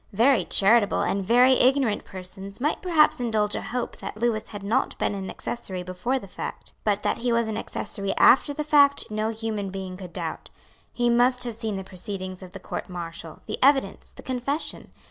[0.13, 4.97] Very charitable and very ignorant persons might perhaps indulge a hope that Lewis had not
[4.97, 6.73] been an accessory before the fact.
[6.83, 10.49] But that he was an accessory after the fact no human being could doubt.
[10.91, 14.89] He must have seen the proceedings of the Court Martial, the evidence, the confession.